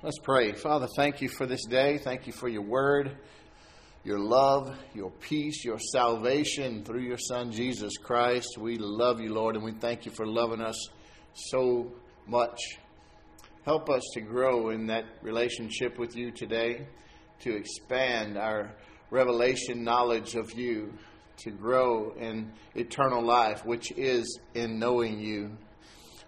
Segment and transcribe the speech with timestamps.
[0.00, 0.52] Let's pray.
[0.52, 1.98] Father, thank you for this day.
[1.98, 3.18] Thank you for your word,
[4.04, 8.56] your love, your peace, your salvation through your Son, Jesus Christ.
[8.58, 10.88] We love you, Lord, and we thank you for loving us
[11.34, 11.90] so
[12.28, 12.60] much.
[13.64, 16.86] Help us to grow in that relationship with you today,
[17.40, 18.76] to expand our
[19.10, 20.92] revelation knowledge of you,
[21.38, 25.50] to grow in eternal life, which is in knowing you.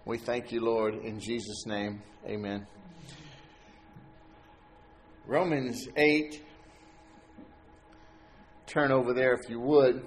[0.03, 2.01] We thank you, Lord, in Jesus' name.
[2.27, 2.67] Amen.
[5.31, 6.43] Romans 8.
[8.67, 10.03] Turn over there if you would.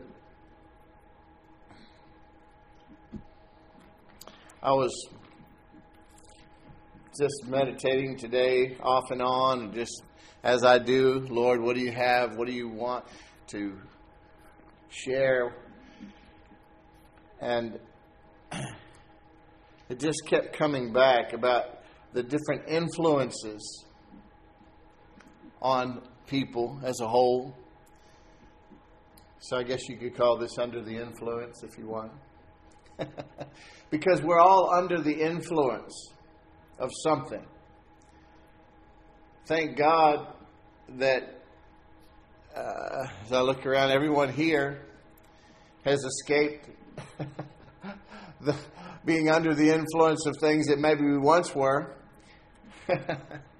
[4.62, 4.92] I was
[7.18, 10.02] just meditating today off and on, just
[10.42, 12.37] as I do, Lord, what do you have?
[12.37, 13.06] What do you want
[13.46, 13.79] to
[14.91, 15.56] share?
[17.41, 17.79] And
[19.88, 21.79] it just kept coming back about
[22.12, 23.87] the different influences
[25.64, 27.57] on people as a whole.
[29.40, 32.12] So I guess you could call this under the influence if you want.
[33.90, 36.12] because we're all under the influence
[36.79, 37.45] of something.
[39.46, 40.35] Thank God
[40.98, 41.42] that
[42.54, 44.82] uh, as I look around, everyone here
[45.85, 46.68] has escaped
[48.40, 48.54] the,
[49.04, 51.96] being under the influence of things that maybe we once were.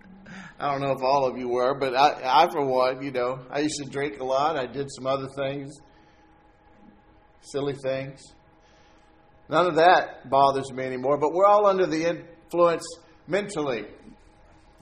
[0.59, 3.45] I don't know if all of you were, but I, I, for one, you know,
[3.51, 4.57] I used to drink a lot.
[4.57, 5.75] I did some other things,
[7.41, 8.21] silly things.
[9.49, 12.87] None of that bothers me anymore, but we're all under the influence
[13.27, 13.85] mentally,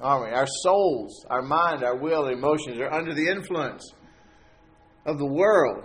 [0.01, 0.37] aren't we?
[0.37, 3.83] Our souls, our mind, our will, emotions are under the influence
[5.07, 5.85] of the world.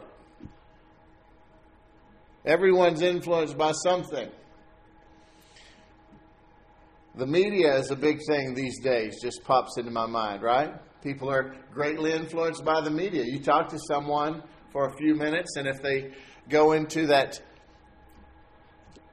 [2.45, 4.29] Everyone's influenced by something.
[7.17, 10.75] The media is a big thing these days, just pops into my mind, right?
[11.01, 13.23] People are greatly influenced by the media.
[13.25, 16.11] You talk to someone for a few minutes, and if they
[16.47, 17.41] go into that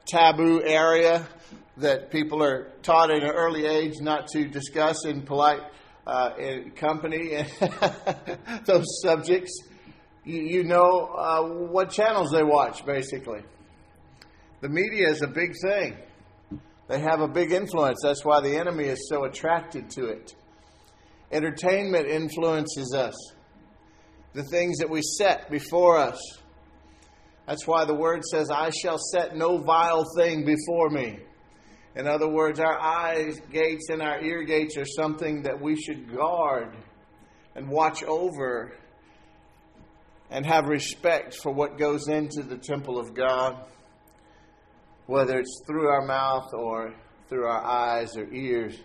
[0.04, 1.26] taboo area
[1.78, 5.62] that people are taught at an early age not to discuss in polite
[6.06, 7.42] uh, in company,
[8.66, 9.62] those subjects,
[10.26, 13.40] you, you know uh, what channels they watch, basically.
[14.60, 15.96] The media is a big thing.
[16.88, 18.00] They have a big influence.
[18.02, 20.34] That's why the enemy is so attracted to it.
[21.32, 23.14] Entertainment influences us,
[24.34, 26.20] the things that we set before us.
[27.46, 31.18] That's why the word says, I shall set no vile thing before me.
[31.96, 36.14] In other words, our eyes gates and our ear gates are something that we should
[36.14, 36.76] guard
[37.54, 38.72] and watch over
[40.30, 43.64] and have respect for what goes into the temple of God
[45.06, 46.94] whether it's through our mouth or
[47.28, 48.76] through our eyes or ears.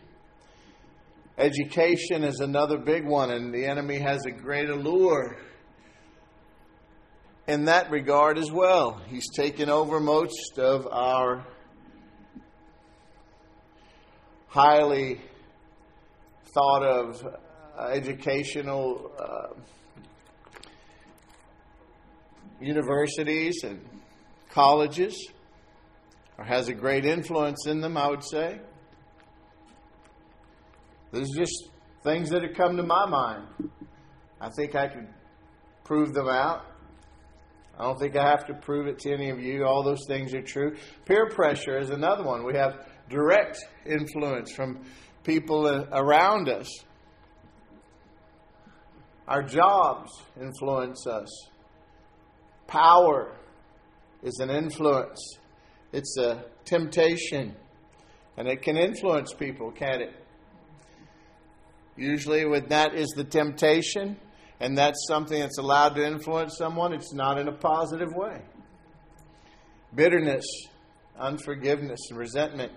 [1.37, 5.37] Education is another big one, and the enemy has a great allure
[7.47, 9.01] in that regard as well.
[9.07, 11.45] He's taken over most of our
[14.47, 15.21] highly
[16.53, 19.53] thought of uh, educational uh,
[22.59, 23.79] universities and
[24.51, 25.15] colleges
[26.39, 28.61] or has a great influence in them, I would say.
[31.11, 31.69] There's just
[32.01, 33.45] things that have come to my mind.
[34.39, 35.09] I think I could
[35.83, 36.65] prove them out.
[37.77, 39.65] I don't think I have to prove it to any of you.
[39.65, 40.77] All those things are true.
[41.05, 42.45] Peer pressure is another one.
[42.45, 44.85] We have direct influence from
[45.23, 46.69] people around us.
[49.27, 51.29] Our jobs influence us.
[52.67, 53.35] Power
[54.23, 55.37] is an influence.
[55.91, 57.55] It's a temptation,
[58.37, 60.13] and it can influence people, can't it?
[61.97, 64.17] Usually, when that is the temptation,
[64.59, 68.41] and that's something that's allowed to influence someone, it's not in a positive way.
[69.95, 70.45] Bitterness,
[71.17, 72.71] unforgiveness, and resentment,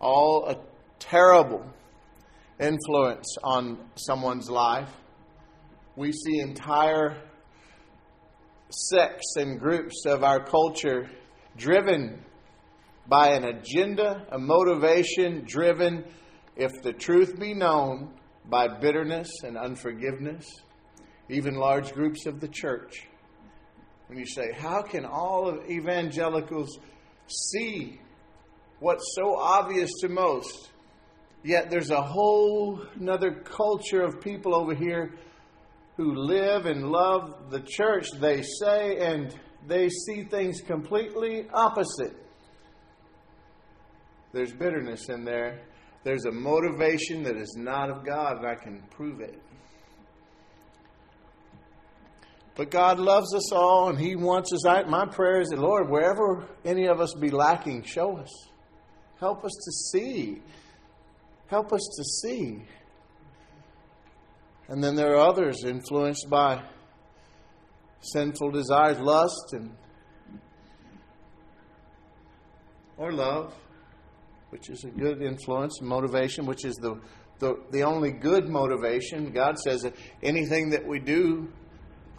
[0.00, 0.56] all a
[0.98, 1.64] terrible
[2.58, 4.90] influence on someone's life.
[5.94, 7.16] We see entire
[8.70, 11.08] sects and groups of our culture
[11.58, 12.24] driven
[13.06, 16.04] by an agenda, a motivation driven,
[16.56, 18.14] if the truth be known,
[18.46, 20.46] by bitterness and unforgiveness,
[21.28, 23.06] even large groups of the church.
[24.06, 26.78] When you say, How can all of evangelicals
[27.26, 28.00] see
[28.80, 30.70] what's so obvious to most?
[31.44, 35.14] Yet there's a whole another culture of people over here
[35.96, 39.34] who live and love the church, they say, and
[39.66, 42.16] they see things completely opposite.
[44.32, 45.60] There's bitterness in there.
[46.04, 49.42] there's a motivation that is not of God, and I can prove it.
[52.54, 54.66] But God loves us all, and He wants us.
[54.66, 58.48] I, my prayer is that, Lord, wherever any of us be lacking, show us.
[59.20, 60.42] Help us to see.
[61.48, 62.62] Help us to see.
[64.68, 66.62] And then there are others influenced by
[68.00, 69.70] sinful desires, lust, and
[72.96, 73.54] or love,
[74.50, 77.00] which is a good influence, motivation, which is the,
[77.38, 79.30] the, the only good motivation.
[79.30, 81.48] God says that anything that we do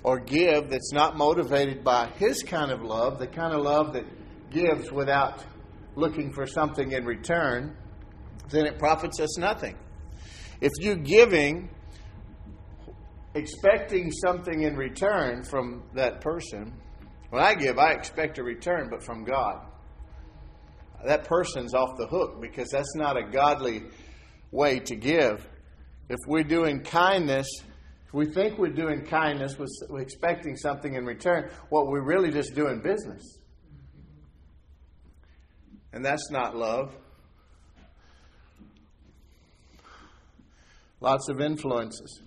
[0.04, 4.06] or give that's not motivated by His kind of love, the kind of love that
[4.50, 5.44] gives without
[5.96, 7.76] looking for something in return,
[8.50, 9.76] then it profits us nothing.
[10.62, 11.70] If you giving
[13.36, 16.74] expecting something in return from that person,
[17.30, 19.66] when I give, I expect a return, but from God.
[21.06, 23.84] That person's off the hook because that's not a godly
[24.52, 25.48] way to give.
[26.10, 27.48] If we're doing kindness,
[28.08, 32.56] if we think we're doing kindness with expecting something in return, what we're really just
[32.56, 33.38] doing business.
[35.94, 36.96] And that's not love.
[41.00, 42.22] Lots of influences.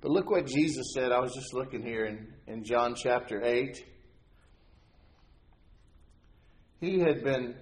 [0.00, 1.12] But look what Jesus said.
[1.12, 3.84] I was just looking here in, in John chapter 8.
[6.80, 7.54] He had been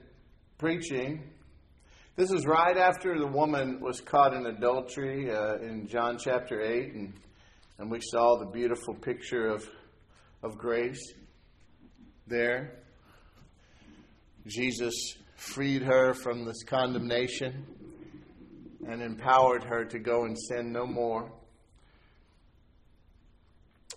[0.56, 1.30] preaching.
[2.14, 6.94] This is right after the woman was caught in adultery uh, in John chapter 8,
[6.94, 7.12] and,
[7.78, 9.68] and we saw the beautiful picture of,
[10.44, 11.12] of grace
[12.28, 12.78] there.
[14.46, 14.94] Jesus
[15.34, 17.66] freed her from this condemnation
[18.88, 21.32] and empowered her to go and sin no more.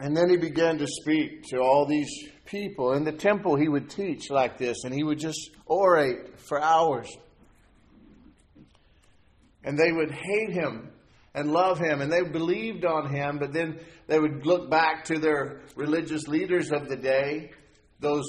[0.02, 2.10] And then he began to speak to all these
[2.46, 2.94] people.
[2.94, 7.08] In the temple, he would teach like this, and he would just orate for hours.
[9.64, 10.90] And they would hate him
[11.36, 15.20] and love him, and they believed on him, but then they would look back to
[15.20, 17.52] their religious leaders of the day,
[18.00, 18.26] those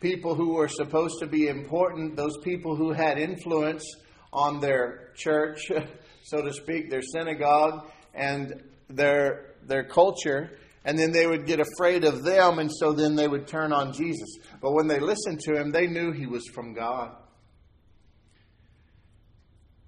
[0.00, 3.84] people who were supposed to be important, those people who had influence
[4.32, 5.70] on their church,
[6.24, 12.04] so to speak, their synagogue, and their, their culture and then they would get afraid
[12.04, 14.38] of them, and so then they would turn on Jesus.
[14.60, 17.14] But when they listened to him, they knew he was from God.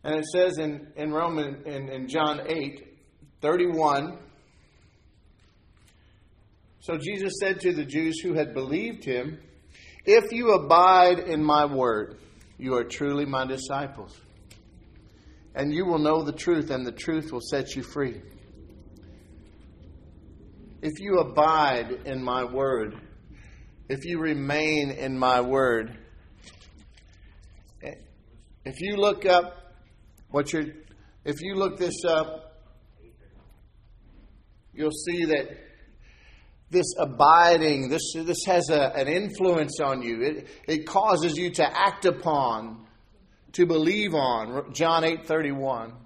[0.05, 2.87] And it says in, in Roman in, in John 8,
[3.41, 4.19] 31.
[6.81, 9.41] So Jesus said to the Jews who had believed him,
[10.05, 12.19] If you abide in my word,
[12.59, 14.17] you are truly my disciples.
[15.55, 18.21] And you will know the truth, and the truth will set you free
[20.85, 22.95] if you abide in my word,
[23.89, 25.97] if you remain in my word,
[28.67, 29.77] if you look up
[30.31, 30.67] what you're,
[31.25, 32.61] if you look this up,
[34.75, 35.57] you'll see that
[36.69, 40.21] this abiding, this, this has a, an influence on you.
[40.21, 42.85] It, it causes you to act upon,
[43.53, 44.75] to believe on.
[44.75, 46.04] John 8 31.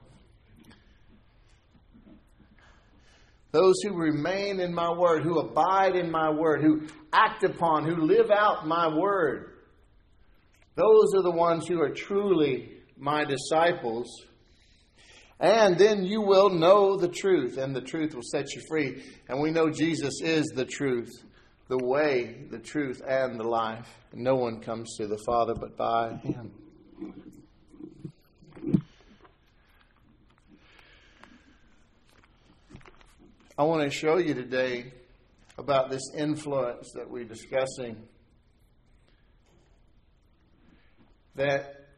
[3.50, 7.96] Those who remain in my word, who abide in my word, who act upon, who
[7.96, 9.54] live out my word,
[10.74, 14.06] those are the ones who are truly my disciples.
[15.40, 19.02] And then you will know the truth, and the truth will set you free.
[19.28, 21.10] And we know Jesus is the truth,
[21.68, 23.88] the way, the truth, and the life.
[24.12, 26.52] No one comes to the Father but by Him.
[33.58, 34.92] I want to show you today
[35.58, 37.96] about this influence that we're discussing.
[41.34, 41.88] That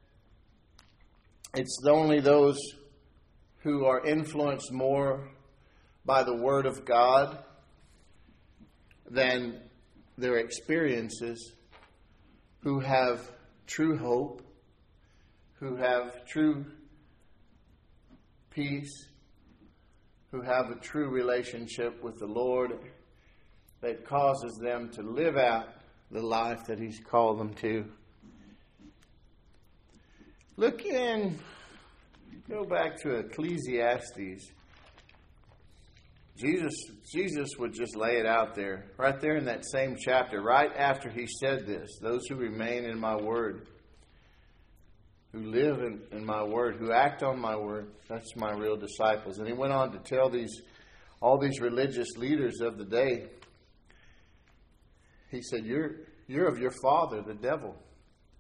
[1.55, 2.57] it's only those
[3.59, 5.29] who are influenced more
[6.07, 7.45] by the Word of God
[9.11, 9.61] than
[10.17, 11.53] their experiences
[12.63, 13.21] who have
[13.67, 14.41] true hope,
[15.59, 16.65] who have true
[18.49, 19.10] peace,
[20.31, 22.79] who have a true relationship with the Lord
[23.81, 25.69] that causes them to live out
[26.11, 27.85] the life that He's called them to.
[30.57, 31.39] Look in,
[32.49, 34.51] go back to Ecclesiastes.
[36.37, 36.75] Jesus,
[37.13, 41.11] Jesus would just lay it out there, right there in that same chapter, right after
[41.11, 43.67] he said this those who remain in my word
[45.33, 49.39] who live in, in my word, who act on my word, that's my real disciples.
[49.39, 50.63] And he went on to tell these
[51.21, 53.27] all these religious leaders of the day.
[55.31, 55.97] He said, You're
[56.31, 57.75] you're of your father, the devil,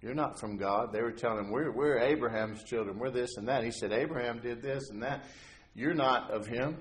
[0.00, 0.92] You're not from God.
[0.92, 3.00] They were telling him, we're, we're Abraham's children.
[3.00, 3.64] We're this and that.
[3.64, 5.24] He said, Abraham did this and that.
[5.74, 6.76] You're not of him.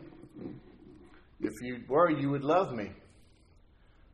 [1.39, 2.91] If you were, you would love me.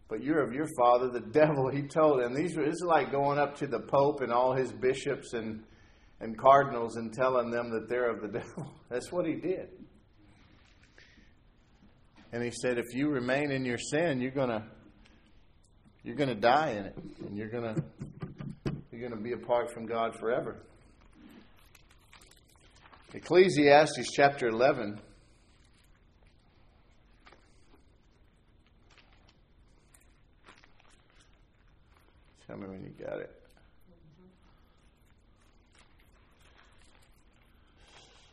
[0.07, 2.33] But you're of your father, the devil, he told him.
[2.33, 5.63] These this is like going up to the Pope and all his bishops and,
[6.25, 8.74] and cardinals and telling them that they're of the devil.
[8.89, 9.70] That's what he did.
[12.34, 14.65] And he said, if you remain in your sin, you're gonna
[16.03, 16.98] you're gonna die in it.
[17.25, 17.75] And you're gonna
[18.91, 20.58] you're gonna be apart from God forever.
[23.13, 25.00] Ecclesiastes chapter eleven.
[32.48, 33.44] Tell me when you got it.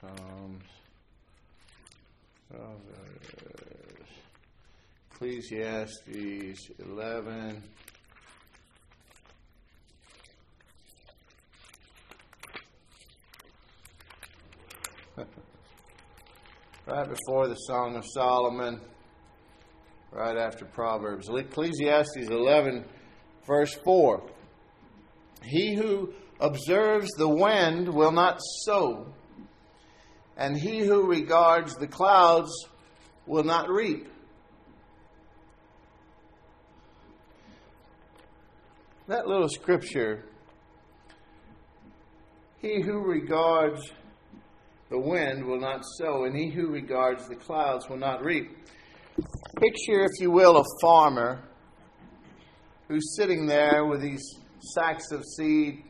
[0.02, 0.64] Psalms.
[2.50, 4.10] Proverbs.
[5.12, 7.62] Ecclesiastes 11.
[16.86, 18.80] right before the Song of Solomon,
[20.10, 21.30] right after Proverbs.
[21.30, 22.84] Ecclesiastes 11
[23.46, 24.22] Verse 4
[25.44, 29.14] He who observes the wind will not sow,
[30.36, 32.50] and he who regards the clouds
[33.26, 34.08] will not reap.
[39.08, 40.24] That little scripture,
[42.60, 43.92] he who regards
[44.90, 48.56] the wind will not sow, and he who regards the clouds will not reap.
[49.60, 51.42] Picture, if you will, a farmer
[52.88, 54.22] who's sitting there with these
[54.74, 55.82] sacks of seed,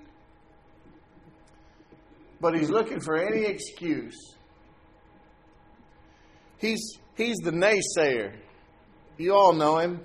[2.43, 4.35] but he's looking for any excuse.
[6.59, 8.35] He's, he's the naysayer.
[9.17, 10.01] You all know him.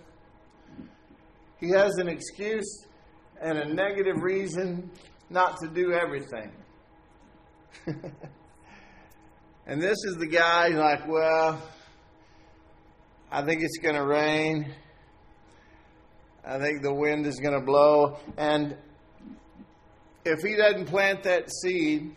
[1.59, 2.85] He has an excuse
[3.41, 4.91] and a negative reason
[5.31, 6.51] not to do everything.
[9.65, 11.59] and this is the guy like, well,
[13.31, 14.71] I think it's going to rain.
[16.45, 18.19] I think the wind is going to blow.
[18.37, 18.77] And
[20.23, 22.15] if he doesn't plant that seed,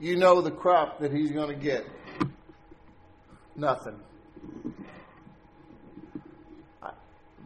[0.00, 1.84] you know the crop that he's going to get.
[3.56, 4.00] Nothing.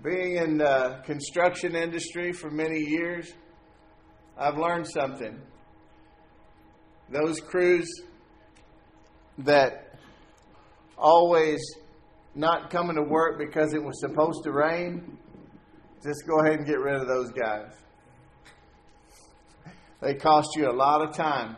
[0.02, 3.32] Being in the construction industry for many years,
[4.38, 5.40] I've learned something.
[7.10, 7.88] Those crews
[9.38, 9.98] that
[10.96, 11.60] always
[12.34, 15.18] not coming to work because it was supposed to rain,
[16.02, 17.72] just go ahead and get rid of those guys.
[20.00, 21.56] They cost you a lot of time.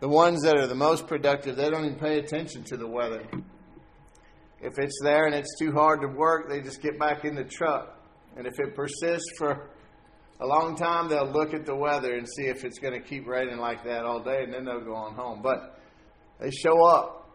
[0.00, 3.26] The ones that are the most productive, they don't even pay attention to the weather.
[4.60, 7.44] If it's there and it's too hard to work, they just get back in the
[7.44, 7.98] truck.
[8.36, 9.70] And if it persists for
[10.40, 13.26] a long time, they'll look at the weather and see if it's going to keep
[13.26, 15.40] raining like that all day, and then they'll go on home.
[15.42, 15.78] But
[16.40, 17.30] they show up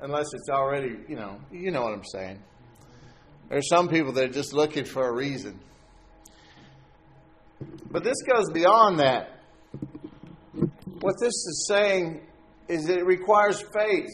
[0.00, 2.42] unless it's already, you know, you know what I'm saying.
[3.48, 5.58] There's some people that are just looking for a reason.
[7.90, 9.31] But this goes beyond that.
[11.02, 12.20] What this is saying
[12.68, 14.08] is that it requires faith.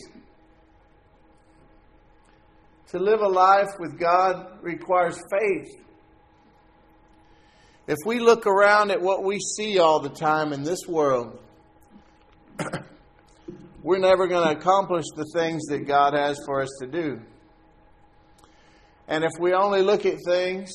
[2.89, 5.69] To live a life with God requires faith.
[7.87, 11.39] If we look around at what we see all the time in this world,
[13.83, 17.21] we're never going to accomplish the things that God has for us to do.
[19.07, 20.73] And if we only look at things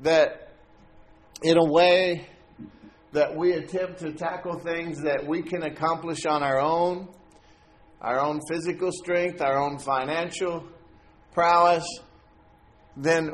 [0.00, 0.54] that,
[1.42, 2.26] in a way,
[3.12, 7.08] that we attempt to tackle things that we can accomplish on our own,
[8.00, 10.64] our own physical strength, our own financial
[11.32, 11.86] prowess,
[12.96, 13.30] then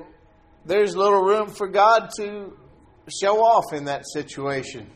[0.64, 2.57] there's little room for God to
[3.21, 4.90] show off in that situation.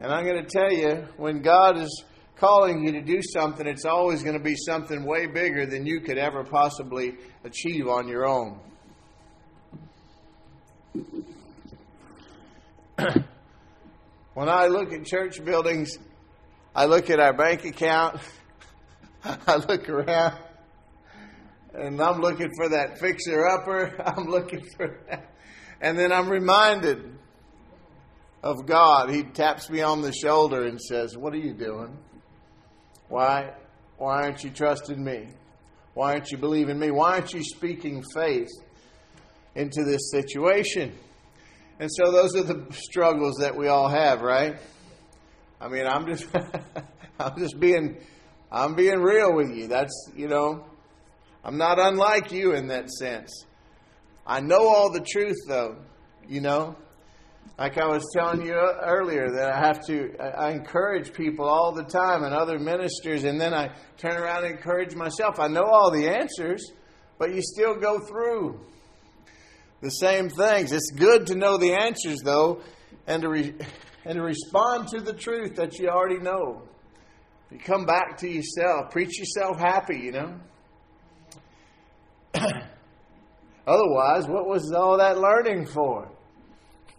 [0.00, 2.04] And I'm going to tell you, when God is
[2.36, 6.00] calling you to do something, it's always going to be something way bigger than you
[6.00, 7.14] could ever possibly
[7.44, 8.58] achieve on your own.
[14.34, 15.98] when I look at church buildings,
[16.74, 18.20] I look at our bank account,
[19.24, 20.38] I look around,
[21.74, 24.00] and I'm looking for that fixer upper.
[24.06, 25.30] I'm looking for that.
[25.80, 27.18] And then I'm reminded
[28.42, 31.96] of God, He taps me on the shoulder and says, What are you doing?
[33.08, 33.54] Why,
[33.96, 35.28] why aren't you trusting me?
[35.94, 36.90] Why aren't you believing me?
[36.90, 38.50] Why aren't you speaking faith
[39.54, 40.96] into this situation?
[41.80, 44.56] And so those are the struggles that we all have, right?
[45.60, 46.26] I mean, I'm just
[47.18, 47.98] I'm just being
[48.54, 49.66] I'm being real with you.
[49.66, 50.64] That's, you know,
[51.42, 53.44] I'm not unlike you in that sense.
[54.24, 55.76] I know all the truth, though,
[56.28, 56.76] you know.
[57.58, 61.82] Like I was telling you earlier, that I have to, I encourage people all the
[61.82, 65.40] time and other ministers, and then I turn around and encourage myself.
[65.40, 66.64] I know all the answers,
[67.18, 68.60] but you still go through
[69.84, 70.72] the same things.
[70.72, 72.62] It's good to know the answers, though,
[73.06, 73.54] and to, re-
[74.04, 76.62] and to respond to the truth that you already know.
[77.50, 80.40] You come back to yourself, preach yourself happy, you know.
[83.66, 86.10] Otherwise, what was all that learning for?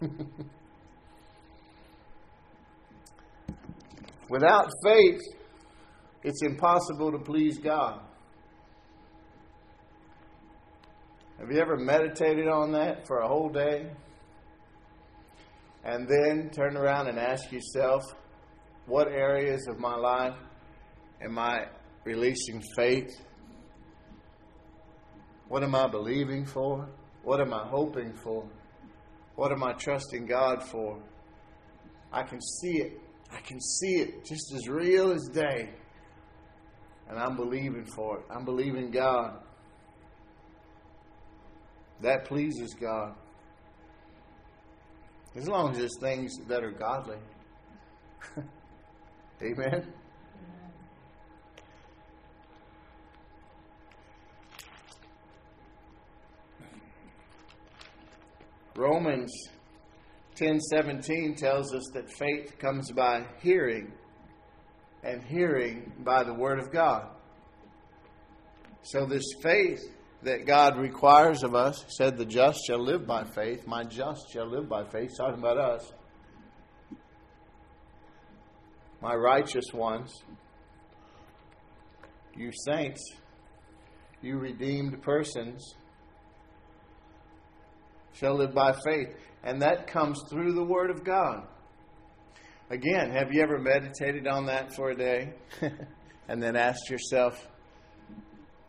[4.30, 5.20] Without faith,
[6.22, 8.00] it's impossible to please God.
[11.46, 13.88] Have you ever meditated on that for a whole day?
[15.84, 18.02] And then turn around and ask yourself,
[18.86, 20.34] what areas of my life
[21.22, 21.66] am I
[22.02, 23.12] releasing faith?
[25.46, 26.88] What am I believing for?
[27.22, 28.44] What am I hoping for?
[29.36, 31.00] What am I trusting God for?
[32.10, 33.00] I can see it.
[33.30, 35.70] I can see it just as real as day.
[37.08, 38.24] And I'm believing for it.
[38.34, 39.45] I'm believing God.
[42.00, 43.14] That pleases God.
[45.34, 47.18] As long as it's things that are godly.
[49.42, 49.92] Amen.
[58.76, 59.32] Romans
[60.36, 63.90] 10:17 tells us that faith comes by hearing
[65.02, 67.08] and hearing by the word of God.
[68.82, 69.80] So this faith
[70.22, 74.46] that God requires of us, said the just shall live by faith, my just shall
[74.46, 75.92] live by faith, talking about us.
[79.00, 80.12] My righteous ones,
[82.34, 83.00] you saints,
[84.22, 85.74] you redeemed persons,
[88.14, 89.14] shall live by faith.
[89.44, 91.46] And that comes through the Word of God.
[92.70, 95.34] Again, have you ever meditated on that for a day?
[96.28, 97.46] and then asked yourself,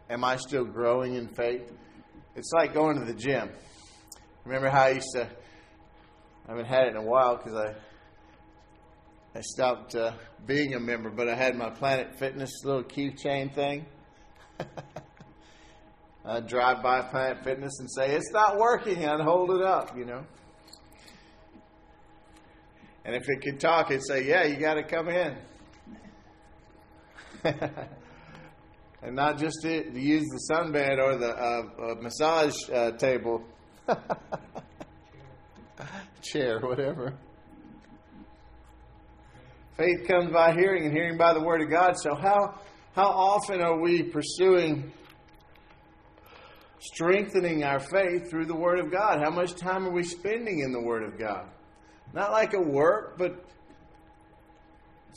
[0.10, 1.70] Am I still growing in faith?
[2.36, 3.50] It's like going to the gym.
[4.46, 7.76] Remember how I used to, I haven't had it in a while because I,
[9.38, 10.14] I stopped uh,
[10.46, 13.86] being a member, but I had my Planet Fitness little keychain thing.
[16.26, 19.06] I'd drive by Planet Fitness and say, It's not working.
[19.06, 20.24] I'd hold it up, you know.
[23.04, 25.38] And if it could talk, it'd say, Yeah, you got to come in.
[29.02, 33.44] and not just to, to, use the sunbed or the uh, uh, massage uh, table,
[36.22, 37.14] chair, whatever.
[39.78, 41.94] Faith comes by hearing, and hearing by the Word of God.
[41.98, 42.60] So, how,
[42.96, 44.92] how often are we pursuing
[46.80, 49.20] strengthening our faith through the Word of God.
[49.24, 51.50] How much time are we spending in the Word of God?
[52.14, 53.44] Not like a work, but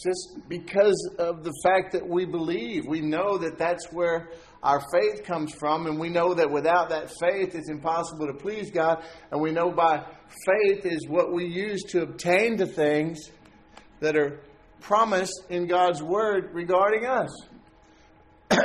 [0.02, 2.86] just because of the fact that we believe.
[2.86, 4.30] We know that that's where
[4.62, 8.70] our faith comes from, and we know that without that faith, it's impossible to please
[8.70, 9.02] God.
[9.30, 10.04] And we know by
[10.46, 13.30] faith is what we use to obtain the things
[14.00, 14.40] that are
[14.80, 17.30] promised in God's Word regarding us.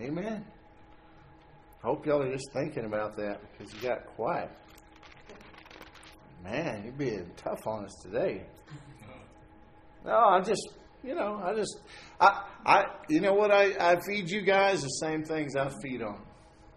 [0.00, 0.49] Amen.
[1.82, 4.50] I hope y'all are just thinking about that because you got quiet.
[6.44, 8.44] Man, you're being tough on us today.
[10.04, 10.68] No, I just,
[11.02, 11.80] you know, I just,
[12.20, 13.50] I, I, you know what?
[13.50, 16.20] I, I feed you guys the same things I feed on.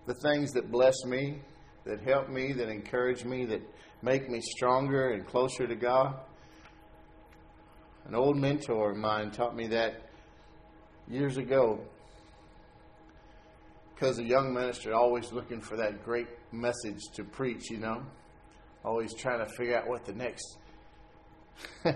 [0.06, 1.42] The things that bless me,
[1.86, 3.62] that help me, that encourage me, that
[4.02, 6.16] make me stronger and closer to God.
[8.06, 10.10] An old mentor of mine taught me that
[11.10, 11.82] years ago
[14.04, 18.04] because a young minister always looking for that great message to preach, you know,
[18.84, 20.58] always trying to figure out what the next.
[21.86, 21.96] and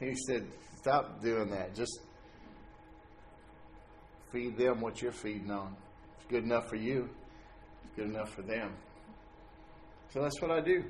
[0.00, 0.44] he said,
[0.78, 1.76] "Stop doing that.
[1.76, 2.00] Just
[4.32, 5.76] feed them what you're feeding on.
[6.16, 7.08] It's good enough for you.
[7.84, 8.72] It's good enough for them."
[10.12, 10.82] So that's what I do.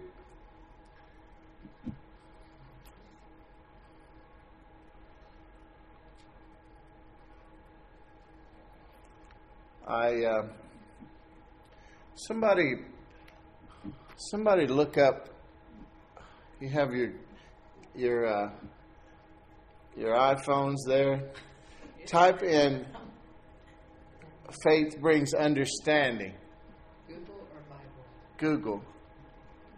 [9.86, 10.46] I uh,
[12.14, 12.76] somebody
[14.16, 15.28] somebody look up.
[16.58, 17.12] You have your
[17.94, 18.50] your uh,
[19.94, 21.30] your iPhones there.
[22.06, 22.86] Type in
[24.62, 26.32] "faith brings understanding."
[27.06, 28.04] Google or Bible?
[28.38, 28.82] Google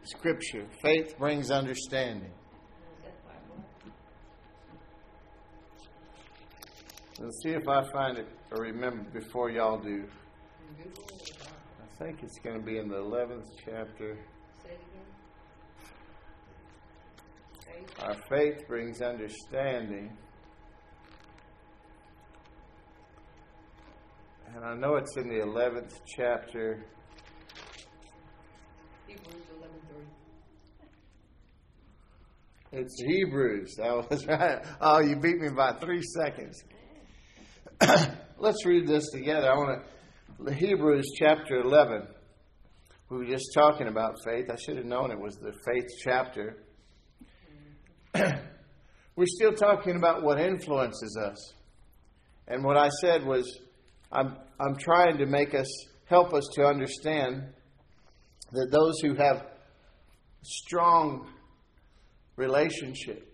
[0.05, 0.67] Scripture.
[0.83, 2.31] Faith brings understanding.
[2.31, 3.65] Is that Bible?
[7.19, 10.05] Let's see if I find it or remember before y'all do.
[10.77, 11.53] Google or Bible?
[11.83, 14.19] I think it's going to be in the 11th chapter.
[14.63, 14.81] Say it
[17.67, 17.85] again.
[18.01, 20.17] Our faith brings understanding.
[24.55, 26.85] And I know it's in the 11th chapter.
[29.07, 29.77] Hebrews eleven
[32.71, 32.81] three.
[32.81, 33.75] It's Hebrews.
[33.77, 34.65] That was right.
[34.81, 36.63] Oh, you beat me by three seconds.
[38.39, 39.51] Let's read this together.
[39.51, 39.83] I want
[40.47, 40.53] to.
[40.53, 42.07] Hebrews chapter 11.
[43.09, 44.51] We were just talking about faith.
[44.51, 46.63] I should have known it was the faith chapter.
[49.17, 51.55] we're still talking about what influences us.
[52.47, 53.59] And what I said was,
[54.13, 55.69] I'm, I'm trying to make us,
[56.05, 57.43] help us to understand
[58.53, 59.47] that those who have
[60.43, 61.27] strong
[62.37, 63.33] relationship,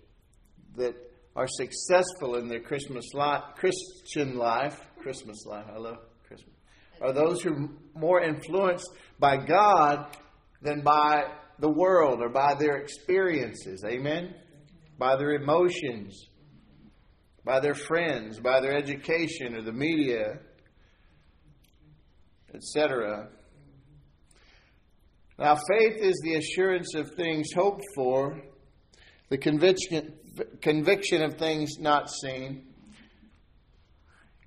[0.77, 0.95] that
[1.35, 3.11] are successful in their Christmas
[3.57, 6.55] Christian life, Christmas life, I love Christmas,
[7.01, 8.88] are those who are more influenced
[9.19, 10.17] by God
[10.62, 11.25] than by
[11.59, 13.85] the world or by their experiences.
[13.87, 14.35] Amen?
[14.99, 16.29] By their emotions,
[17.45, 20.38] by their friends, by their education or the media,
[22.55, 23.29] etc.
[25.38, 28.41] Now, faith is the assurance of things hoped for,
[29.29, 30.12] the conviction,
[30.61, 32.72] conviction of things not seen.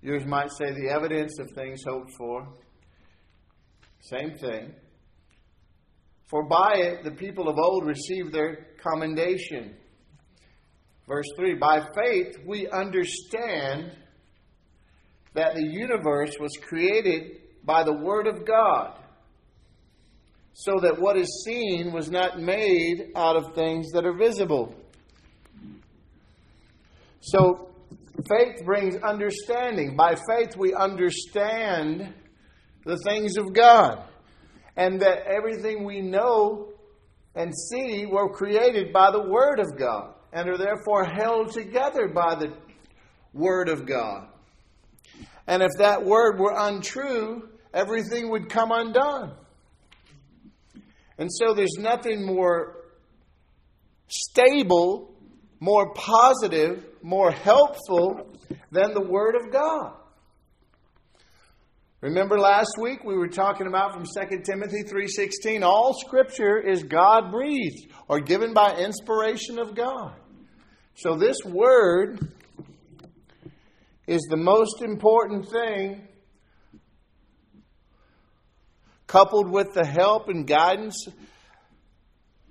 [0.06, 2.48] Yours might say the evidence of things hoped for.
[4.02, 4.72] Same thing.
[6.28, 9.76] For by it the people of old received their commendation.
[11.08, 13.98] Verse 3 By faith we understand
[15.34, 19.00] that the universe was created by the Word of God,
[20.54, 24.76] so that what is seen was not made out of things that are visible.
[27.22, 27.72] So
[28.28, 29.96] faith brings understanding.
[29.96, 32.14] By faith we understand
[32.86, 34.04] the things of God,
[34.76, 36.70] and that everything we know
[37.36, 42.36] and see were created by the Word of God and are therefore held together by
[42.36, 42.54] the
[43.34, 44.28] Word of God.
[45.48, 49.34] And if that Word were untrue, everything would come undone.
[51.18, 52.76] And so there's nothing more
[54.08, 55.15] stable,
[55.60, 58.38] more positive, more helpful
[58.72, 59.94] than the Word of God.
[62.02, 67.32] Remember last week we were talking about from 2 Timothy 3:16 all scripture is God
[67.32, 70.14] breathed or given by inspiration of God.
[70.96, 72.32] So this word
[74.06, 76.08] is the most important thing
[79.08, 81.08] coupled with the help and guidance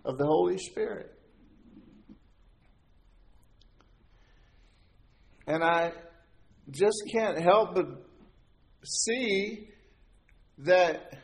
[0.05, 1.14] of the Holy Spirit.
[5.47, 5.93] And I
[6.71, 7.87] just can't help but
[8.85, 9.69] see
[10.59, 11.19] that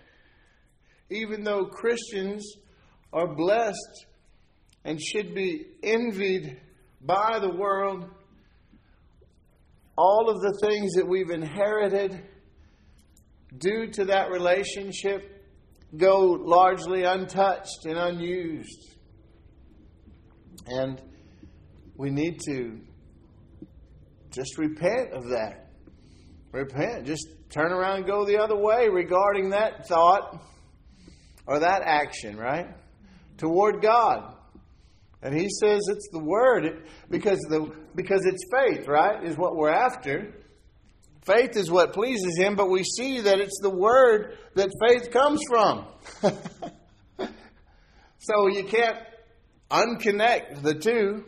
[1.11, 2.55] even though Christians
[3.13, 4.07] are blessed
[4.85, 6.61] and should be envied
[7.01, 8.05] by the world,
[9.97, 12.23] all of the things that we've inherited
[13.59, 15.45] due to that relationship
[15.97, 18.97] go largely untouched and unused.
[20.67, 21.03] And
[21.97, 22.81] we need to
[24.31, 25.71] just repent of that.
[26.53, 27.07] Repent.
[27.07, 30.43] Just turn around and go the other way regarding that thought
[31.47, 32.69] or that action, right?
[33.39, 34.35] Toward God.
[35.23, 39.23] And he says it's the word because the because it's faith, right?
[39.25, 40.33] Is what we're after.
[41.23, 45.41] Faith is what pleases him, but we see that it's the word that faith comes
[45.49, 45.87] from.
[48.19, 48.97] so you can't
[49.71, 51.25] unconnect the two.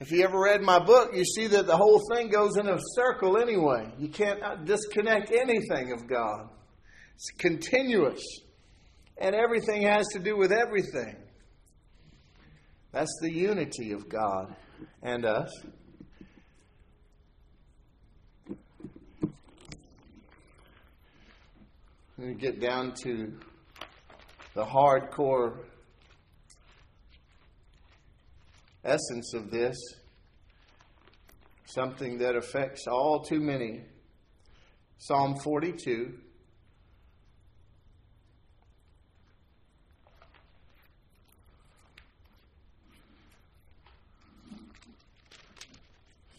[0.00, 2.78] If you ever read my book, you see that the whole thing goes in a
[2.94, 3.92] circle anyway.
[3.98, 6.48] You can't uh, disconnect anything of God.
[7.16, 8.22] It's continuous.
[9.18, 11.16] And everything has to do with everything.
[12.92, 14.56] That's the unity of God
[15.02, 15.50] and us.
[22.16, 23.34] We get down to
[24.54, 25.58] the hardcore
[28.84, 29.76] essence of this,
[31.66, 33.82] something that affects all too many.
[34.98, 36.14] Psalm 42.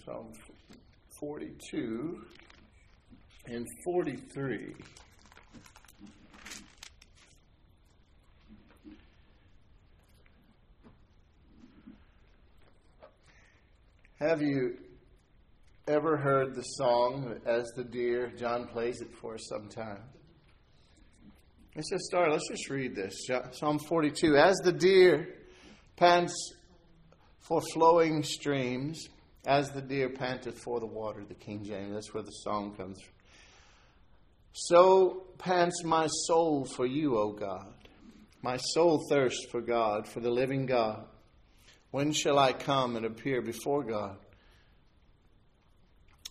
[0.05, 0.33] Psalm
[1.19, 2.25] 42
[3.45, 4.75] and 43.
[14.21, 14.77] Have you
[15.87, 18.31] ever heard the song As the Deer?
[18.37, 19.97] John plays it for us sometime.
[21.75, 22.29] Let's just start.
[22.29, 23.27] Let's just read this.
[23.53, 24.37] Psalm 42.
[24.37, 25.27] As the deer
[25.95, 26.35] pants
[27.39, 29.09] for flowing streams,
[29.47, 31.91] as the deer panteth for the water, the King James.
[31.91, 33.13] That's where the song comes from.
[34.51, 37.73] So pants my soul for you, O God.
[38.43, 41.07] My soul thirsts for God, for the living God.
[41.91, 44.17] When shall I come and appear before God?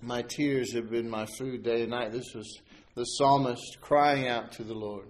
[0.01, 2.13] My tears have been my food day and night.
[2.13, 2.61] This was
[2.95, 5.07] the psalmist crying out to the Lord.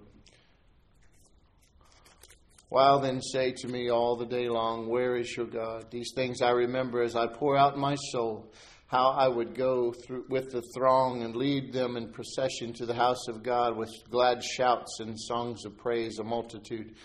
[2.68, 5.90] While then say to me all the day long, Where is your God?
[5.90, 8.52] These things I remember as I pour out my soul,
[8.88, 9.94] how I would go
[10.28, 14.42] with the throng and lead them in procession to the house of God with glad
[14.42, 16.96] shouts and songs of praise, a multitude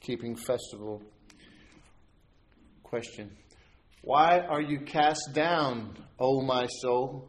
[0.00, 1.02] keeping festival.
[2.92, 3.34] Question
[4.02, 7.26] Why are you cast down, O my soul?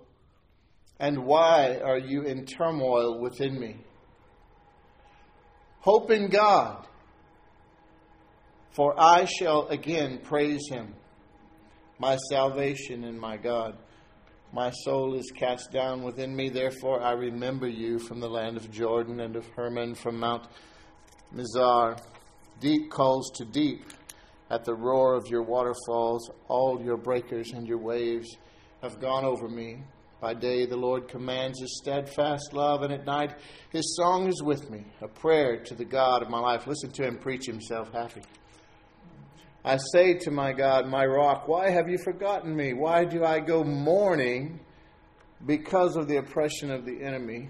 [1.00, 3.78] And why are you in turmoil within me?
[5.80, 6.86] Hope in God
[8.74, 10.96] for I shall again praise him,
[11.98, 13.78] my salvation and my God.
[14.52, 18.70] My soul is cast down within me, therefore I remember you from the land of
[18.70, 20.46] Jordan and of Hermon from Mount
[21.34, 21.98] Mizar.
[22.60, 23.86] Deep calls to deep
[24.54, 26.30] at the roar of your waterfalls.
[26.48, 28.38] All your breakers and your waves
[28.84, 29.84] have gone over me.
[30.22, 33.36] By day the Lord commands his steadfast love, and at night
[33.72, 36.68] his song is with me, a prayer to the God of my life.
[36.68, 38.22] Listen to him preach himself happy.
[39.66, 42.74] I say to my God, my rock, why have you forgotten me?
[42.74, 44.60] Why do I go mourning
[45.46, 47.50] because of the oppression of the enemy?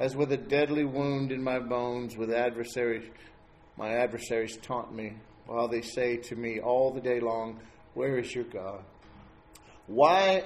[0.00, 3.08] As with a deadly wound in my bones, with adversaries,
[3.76, 7.60] my adversaries taunt me, while they say to me all the day long,
[7.94, 8.82] Where is your God?
[9.86, 10.44] Why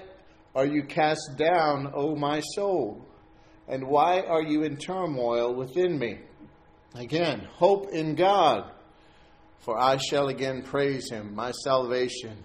[0.55, 3.05] are you cast down, O my soul?
[3.69, 6.19] And why are you in turmoil within me?
[6.95, 8.73] Again, hope in God
[9.69, 12.43] for I shall again praise him, my salvation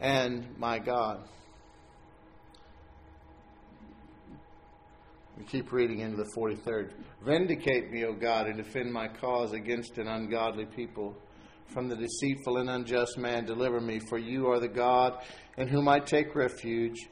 [0.00, 1.20] and my God.
[5.36, 6.92] We keep reading into the 43rd.
[7.22, 11.14] Vindicate me, O God, and defend my cause against an ungodly people.
[11.68, 15.22] From the deceitful and unjust man, deliver me, for you are the God
[15.58, 17.08] in whom I take refuge.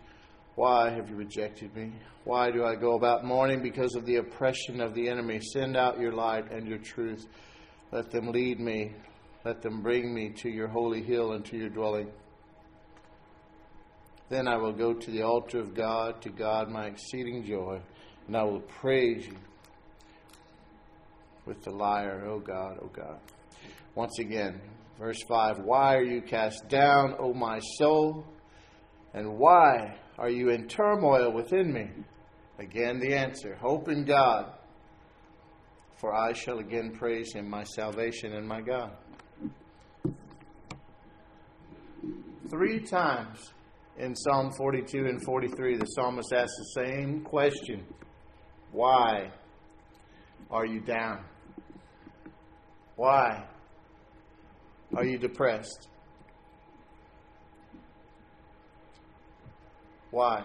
[0.55, 1.93] Why have you rejected me?
[2.25, 5.41] Why do I go about mourning because of the oppression of the enemy?
[5.41, 7.27] Send out your light and your truth.
[7.93, 8.95] Let them lead me.
[9.45, 12.11] Let them bring me to your holy hill and to your dwelling.
[14.29, 17.81] Then I will go to the altar of God, to God my exceeding joy,
[18.27, 19.37] and I will praise you
[21.45, 23.21] with the lyre, O God, O God.
[23.97, 24.61] Once again,
[24.99, 28.27] verse 5 Why are you cast down, O my soul?
[29.15, 31.89] And why are you in turmoil within me?
[32.59, 34.53] Again, the answer hope in God,
[35.99, 38.93] for I shall again praise him, my salvation and my God.
[42.51, 43.53] Three times
[43.97, 47.83] in Psalm 42 and 43, the psalmist asks the same question
[48.73, 49.33] Why
[50.51, 51.25] are you down?
[52.97, 53.47] Why
[54.95, 55.89] are you depressed?
[60.11, 60.45] Why?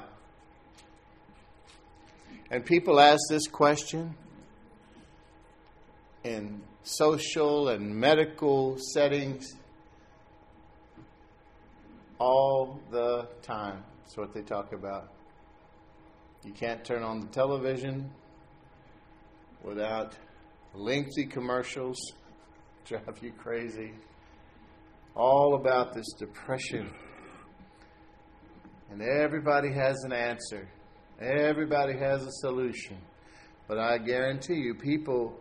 [2.50, 4.16] And people ask this question
[6.24, 9.48] in social and medical settings
[12.20, 13.84] all the time.
[14.04, 15.10] That's what they talk about.
[16.44, 18.12] You can't turn on the television
[19.64, 20.16] without
[20.74, 21.98] lengthy commercials
[22.86, 23.94] drive you crazy.
[25.16, 26.90] All about this depression.
[28.90, 30.68] And everybody has an answer.
[31.20, 32.98] Everybody has a solution.
[33.68, 35.38] But I guarantee you, people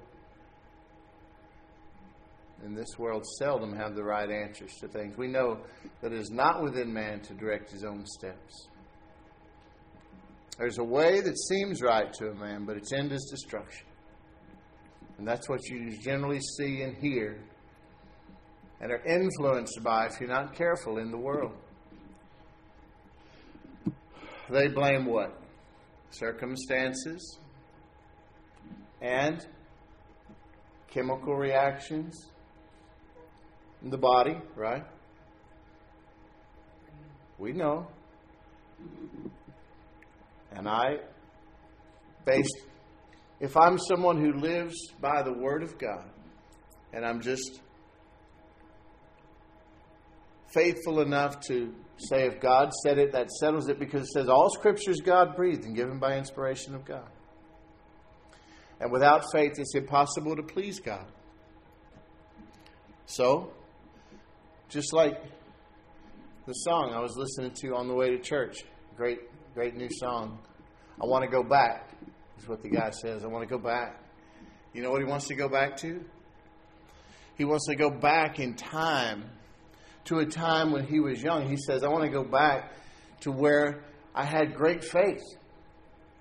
[2.64, 5.16] in this world seldom have the right answers to things.
[5.16, 5.58] We know
[6.02, 8.68] that it is not within man to direct his own steps.
[10.58, 13.86] There's a way that seems right to a man, but its end is destruction.
[15.16, 17.40] And that's what you generally see and hear
[18.80, 21.52] and are influenced by if you're not careful in the world.
[24.48, 25.38] They blame what?
[26.10, 27.38] Circumstances
[29.00, 29.46] and
[30.88, 32.26] chemical reactions
[33.82, 34.84] in the body, right?
[37.38, 37.86] We know.
[40.52, 40.96] And I,
[42.24, 42.60] based,
[43.38, 46.04] if I'm someone who lives by the Word of God,
[46.92, 47.60] and I'm just
[50.52, 54.50] faithful enough to say if God said it, that settles it because it says all
[54.50, 57.08] scripture is God breathed and given by inspiration of God.
[58.80, 61.06] And without faith, it's impossible to please God.
[63.04, 63.52] So,
[64.68, 65.20] just like
[66.46, 68.64] the song I was listening to on the way to church,
[68.96, 69.18] great,
[69.54, 70.38] great new song.
[71.02, 71.90] I want to go back,
[72.38, 73.24] is what the guy says.
[73.24, 74.02] I want to go back.
[74.72, 76.02] You know what he wants to go back to?
[77.36, 79.24] He wants to go back in time
[80.04, 81.48] to a time when he was young.
[81.48, 82.72] He says, I want to go back
[83.20, 83.84] to where
[84.14, 85.22] I had great faith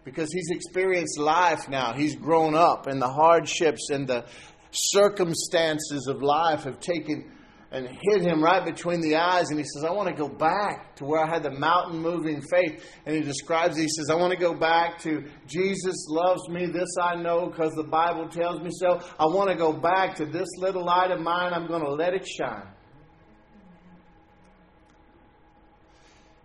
[0.03, 1.93] because he's experienced life now.
[1.93, 4.25] He's grown up, and the hardships and the
[4.71, 7.31] circumstances of life have taken
[7.71, 9.51] and hit him right between the eyes.
[9.51, 12.41] And he says, I want to go back to where I had the mountain moving
[12.41, 12.83] faith.
[13.05, 13.83] And he describes it.
[13.83, 16.65] He says, I want to go back to Jesus loves me.
[16.65, 18.99] This I know because the Bible tells me so.
[19.19, 21.53] I want to go back to this little light of mine.
[21.53, 22.67] I'm going to let it shine.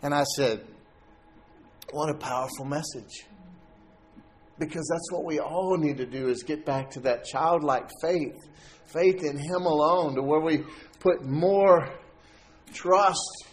[0.04, 0.60] And I said,
[1.90, 3.24] What a powerful message.
[4.58, 8.36] Because that's what we all need to do is get back to that childlike faith,
[8.92, 10.62] faith in Him alone, to where we
[11.00, 11.88] put more
[12.72, 13.46] trust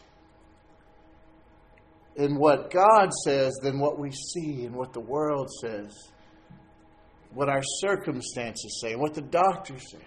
[2.17, 6.11] in what God says than what we see and what the world says,
[7.33, 10.01] what our circumstances say, what the doctor says.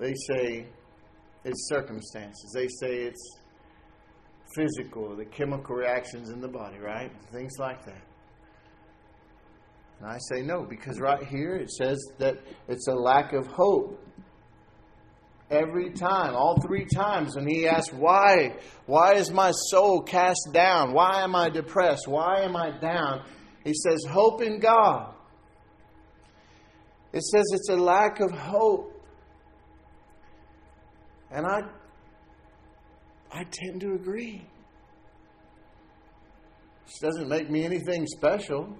[0.00, 0.66] They say
[1.44, 2.50] it's circumstances.
[2.54, 3.38] They say it's
[4.54, 7.12] physical, the chemical reactions in the body, right?
[7.30, 8.02] Things like that.
[10.00, 14.02] And I say no, because right here it says that it's a lack of hope.
[15.50, 18.56] Every time, all three times, and he asks, Why?
[18.86, 20.92] Why is my soul cast down?
[20.92, 22.06] Why am I depressed?
[22.06, 23.24] Why am I down?
[23.64, 25.12] He says, Hope in God.
[27.12, 28.89] It says it's a lack of hope.
[31.32, 31.60] And I
[33.32, 34.44] I tend to agree.
[36.86, 38.76] This doesn't make me anything special.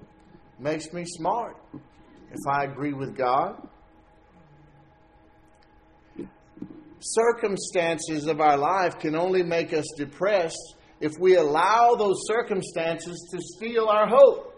[0.59, 3.69] It makes me smart if I agree with God.
[6.99, 13.39] Circumstances of our life can only make us depressed if we allow those circumstances to
[13.57, 14.50] steal our hope.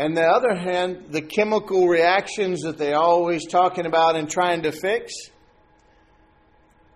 [0.00, 4.72] And the other hand, the chemical reactions that they're always talking about and trying to
[4.72, 5.12] fix,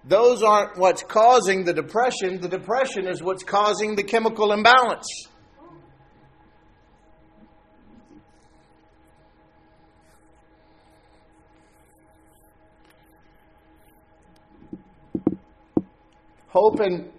[0.05, 2.41] those aren't what's causing the depression.
[2.41, 5.07] The depression is what's causing the chemical imbalance.
[16.49, 17.13] Hope and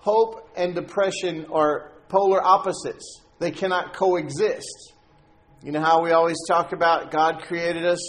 [0.00, 3.22] hope and depression are polar opposites.
[3.38, 4.92] They cannot coexist.
[5.62, 8.00] You know how we always talk about God created us,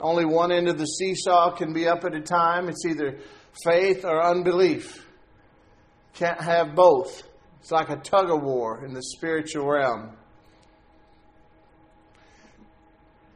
[0.00, 2.68] only one end of the seesaw can be up at a time.
[2.68, 3.18] It's either
[3.64, 5.06] faith or unbelief.
[6.14, 7.22] Can't have both.
[7.60, 10.16] It's like a tug of war in the spiritual realm.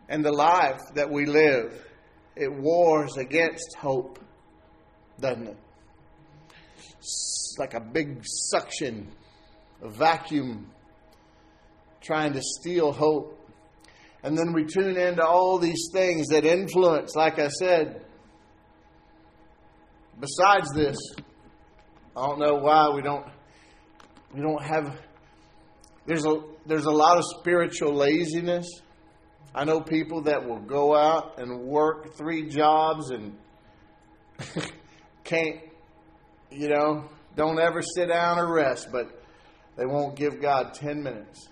[0.08, 1.84] And the life that we live,
[2.34, 4.18] it wars against hope,
[5.20, 5.56] doesn't it?
[6.98, 9.08] It's like a big suction,
[9.82, 10.70] a vacuum
[12.00, 13.35] trying to steal hope.
[14.26, 18.04] And then we tune into all these things that influence, like I said.
[20.18, 20.96] Besides this,
[22.16, 23.24] I don't know why we don't
[24.34, 24.98] we don't have
[26.06, 28.66] there's a there's a lot of spiritual laziness.
[29.54, 33.38] I know people that will go out and work three jobs and
[35.22, 35.60] can't
[36.50, 39.22] you know, don't ever sit down or rest, but
[39.76, 41.48] they won't give God 10 minutes.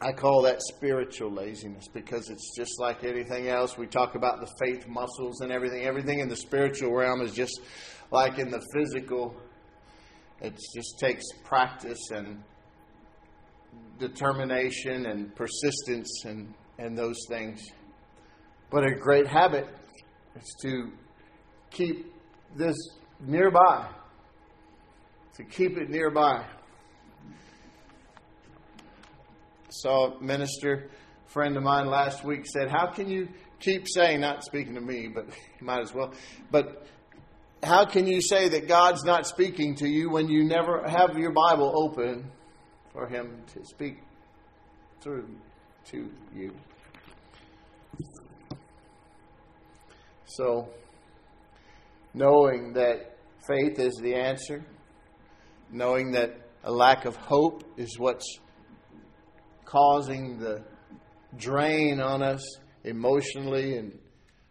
[0.00, 3.78] I call that spiritual laziness because it's just like anything else.
[3.78, 5.84] We talk about the faith muscles and everything.
[5.84, 7.60] Everything in the spiritual realm is just
[8.10, 9.34] like in the physical.
[10.40, 12.42] It just takes practice and
[13.98, 17.64] determination and persistence and, and those things.
[18.70, 19.68] But a great habit
[20.34, 20.90] is to
[21.70, 22.12] keep
[22.56, 22.76] this
[23.20, 23.88] nearby,
[25.36, 26.44] to keep it nearby
[29.74, 30.90] saw a minister
[31.26, 33.28] friend of mine last week said, How can you
[33.60, 35.26] keep saying, not speaking to me, but
[35.60, 36.12] might as well,
[36.50, 36.86] but
[37.62, 41.32] how can you say that God's not speaking to you when you never have your
[41.32, 42.30] Bible open
[42.92, 44.02] for Him to speak
[45.00, 45.28] through
[45.86, 46.52] to you?
[50.26, 50.68] So,
[52.12, 53.16] knowing that
[53.46, 54.64] faith is the answer,
[55.70, 58.38] knowing that a lack of hope is what's
[59.74, 60.62] causing the
[61.36, 62.40] drain on us
[62.84, 63.98] emotionally and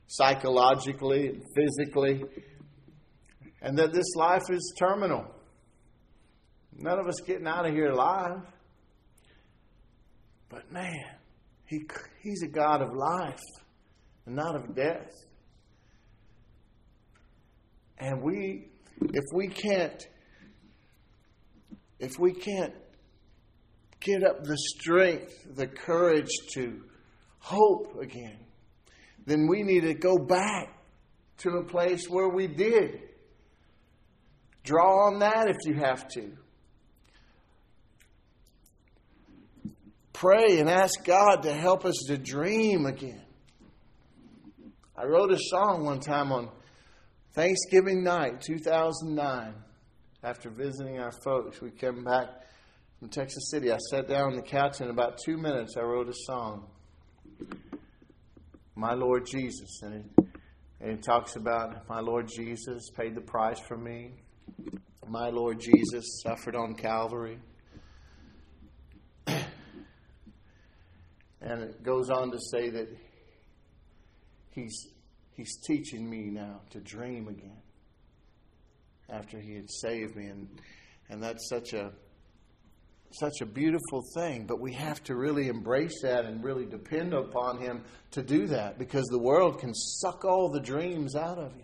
[0.08, 2.24] psychologically and physically,
[3.62, 5.26] and that this life is terminal.
[6.76, 8.42] None of us getting out of here alive.
[10.50, 11.06] But man,
[11.68, 11.80] he,
[12.22, 13.40] He's a God of life
[14.26, 15.10] and not of death.
[17.98, 18.68] And we,
[19.02, 20.06] if we can't,
[22.00, 22.74] if we can't
[24.04, 26.84] get up the strength, the courage to
[27.40, 28.38] hope again,
[29.26, 30.78] then we need to go back
[31.38, 33.00] to a place where we did.
[34.64, 36.32] Draw on that if you have to.
[40.14, 43.26] Pray and ask God to help us to dream again.
[44.96, 46.50] I wrote a song one time on
[47.34, 49.54] Thanksgiving night, 2009,
[50.24, 51.62] after visiting our folks.
[51.62, 52.30] We came back
[53.04, 53.70] from Texas City.
[53.70, 56.68] I sat down on the couch, and in about two minutes, I wrote a song,
[58.76, 59.82] My Lord Jesus.
[59.82, 60.06] And it,
[60.80, 64.12] and it talks about my Lord Jesus paid the price for me.
[65.06, 67.40] My Lord Jesus suffered on Calvary.
[69.28, 69.44] And
[71.42, 72.88] it goes on to say that
[74.52, 74.88] he's,
[75.34, 77.62] he's teaching me now to dream again
[79.10, 80.28] after he had saved me.
[80.28, 80.48] And,
[81.10, 81.92] and that's such a,
[83.14, 84.46] such a beautiful thing.
[84.46, 88.78] But we have to really embrace that and really depend upon him to do that
[88.78, 91.64] because the world can suck all the dreams out of you.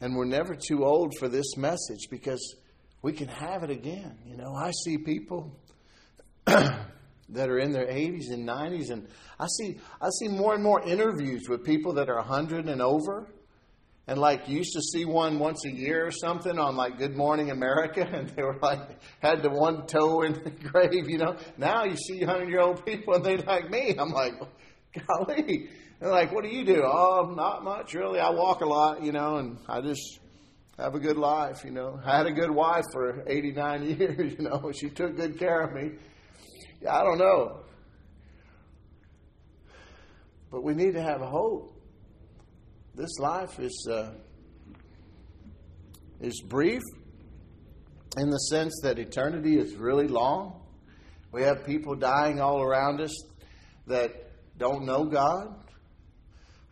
[0.00, 2.54] And we're never too old for this message because
[3.02, 4.16] we can have it again.
[4.26, 5.52] You know, I see people
[6.46, 9.08] that are in their 80s and 90s, and
[9.38, 13.28] I see I see more and more interviews with people that are 100 and over.
[14.08, 17.14] And like you used to see one once a year or something on like Good
[17.14, 18.80] Morning America, and they were like
[19.20, 21.36] had the one toe in the grave, you know.
[21.58, 23.94] Now you see hundred year old people and they're like me.
[23.98, 24.32] I'm like,
[25.06, 25.68] golly.
[26.00, 26.82] They're like, what do you do?
[26.84, 28.18] Oh, not much really.
[28.18, 30.20] I walk a lot, you know, and I just
[30.78, 32.00] have a good life, you know.
[32.02, 34.72] I had a good wife for 89 years, you know.
[34.72, 35.98] She took good care of me.
[36.88, 37.60] I don't know.
[40.50, 41.77] But we need to have hope.
[42.98, 44.10] This life is uh,
[46.20, 46.82] is brief
[48.16, 50.62] in the sense that eternity is really long.
[51.30, 53.16] We have people dying all around us
[53.86, 55.54] that don't know God.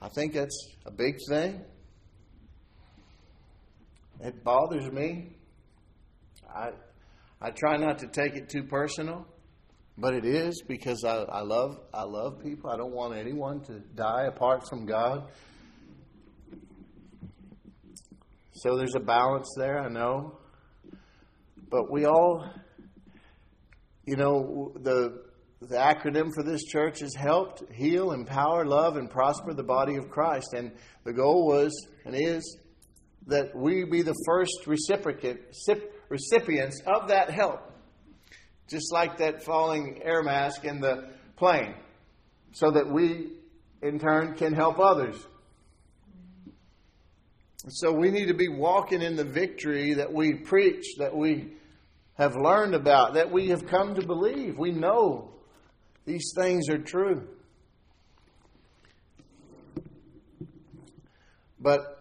[0.02, 1.60] I think that's a big thing.
[4.20, 5.36] It bothers me.
[6.52, 6.70] I
[7.40, 9.28] I try not to take it too personal,
[9.96, 12.68] but it is because I, I love I love people.
[12.68, 15.28] I don't want anyone to die apart from God.
[18.56, 20.38] So there's a balance there, I know.
[21.70, 22.44] But we all
[24.06, 25.24] you know, the
[25.60, 30.10] the acronym for this church is helped, heal, empower, love, and prosper the body of
[30.10, 30.52] Christ.
[30.54, 30.70] And
[31.04, 31.72] the goal was
[32.04, 32.58] and is
[33.26, 35.40] that we be the first recipient,
[36.08, 37.60] recipients of that help,
[38.68, 41.74] just like that falling air mask in the plane,
[42.52, 43.32] so that we,
[43.82, 45.16] in turn, can help others.
[47.68, 51.54] So we need to be walking in the victory that we preach, that we
[52.14, 54.56] have learned about, that we have come to believe.
[54.56, 55.32] We know
[56.04, 57.26] these things are true.
[61.58, 62.00] But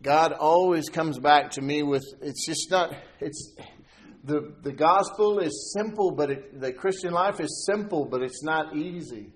[0.00, 3.56] God always comes back to me with it's just not it's
[4.22, 8.76] the the gospel is simple, but it, the Christian life is simple, but it's not
[8.76, 9.32] easy.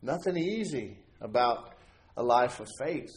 [0.00, 1.74] Nothing easy about
[2.16, 3.12] a life of faith.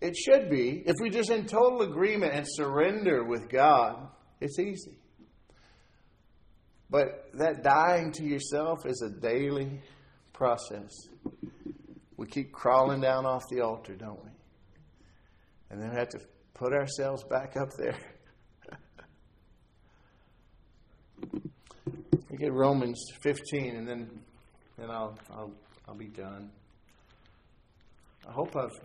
[0.00, 4.08] It should be if we're just in total agreement and surrender with God.
[4.40, 4.98] It's easy.
[6.90, 9.82] But that dying to yourself is a daily
[10.32, 10.92] process.
[12.16, 14.30] We keep crawling down off the altar, don't we?
[15.70, 16.20] and then we have to
[16.54, 17.96] put ourselves back up there.
[22.30, 24.08] we get Romans 15, and then
[24.78, 25.52] then I'll, I'll
[25.88, 26.50] I'll be done.
[28.28, 28.78] I hope I've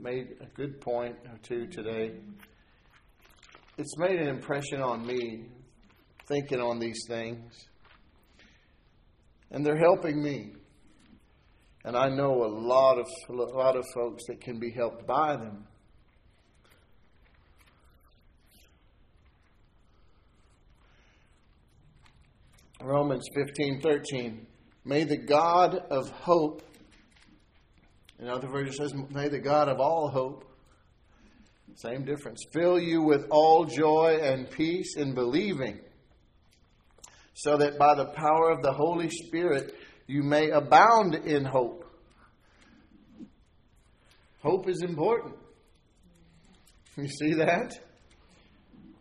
[0.00, 2.12] made a good point or two today.
[3.76, 5.46] It's made an impression on me
[6.26, 7.52] thinking on these things.
[9.50, 10.52] And they're helping me.
[11.84, 15.36] And I know a lot of a lot of folks that can be helped by
[15.36, 15.64] them.
[22.82, 24.46] Romans 15 13.
[24.84, 26.62] May the God of hope,
[28.18, 30.48] in other words, it says, May the God of all hope
[31.78, 32.42] Same difference.
[32.52, 35.78] Fill you with all joy and peace in believing,
[37.34, 39.74] so that by the power of the Holy Spirit
[40.08, 41.84] you may abound in hope.
[44.42, 45.36] Hope is important.
[46.96, 47.78] You see that?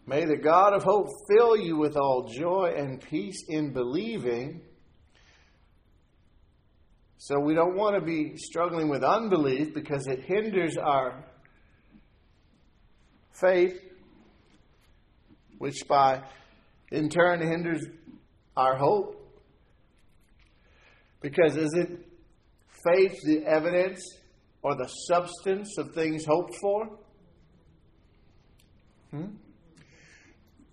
[0.05, 4.61] May the God of hope fill you with all joy and peace in believing.
[7.17, 11.23] So we don't want to be struggling with unbelief because it hinders our
[13.31, 13.79] faith,
[15.57, 16.21] which by
[16.91, 17.83] in turn hinders
[18.55, 19.15] our hope.
[21.21, 22.05] Because isn't
[22.85, 23.99] faith the evidence
[24.61, 26.87] or the substance of things hoped for?
[29.11, 29.25] Hmm?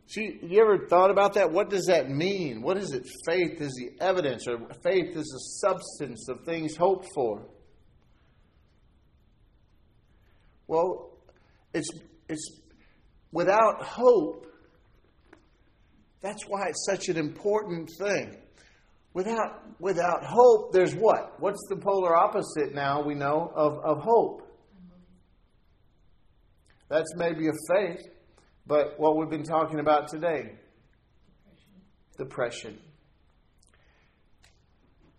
[0.06, 1.50] See, you ever thought about that?
[1.50, 2.60] What does that mean?
[2.60, 3.06] What is it?
[3.26, 7.46] Faith is the evidence, or faith is the substance of things hoped for.
[10.66, 11.18] Well,
[11.72, 11.88] it's
[12.28, 12.60] it's
[13.32, 14.46] without hope.
[16.20, 18.36] That's why it's such an important thing.
[19.14, 21.40] Without without hope, there's what?
[21.40, 24.42] What's the polar opposite now we know of, of hope?
[26.88, 28.13] That's maybe a faith.
[28.66, 30.52] But what we've been talking about today
[32.16, 32.78] depression.